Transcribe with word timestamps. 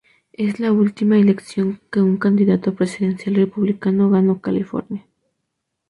Esta 0.33 0.51
es 0.53 0.59
la 0.59 0.71
última 0.71 1.19
elección 1.19 1.79
que 1.91 2.01
un 2.01 2.17
candidato 2.17 2.73
presidencial 2.73 3.35
republicano 3.35 4.09
ganó 4.09 4.41
California. 4.41 5.05